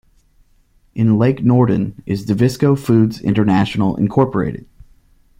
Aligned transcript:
In 0.95 1.19
Lake 1.19 1.43
Norden 1.43 2.01
is 2.07 2.25
Davisco 2.25 2.75
Foods 2.75 3.21
International 3.21 3.95
Incorporated. 3.97 4.65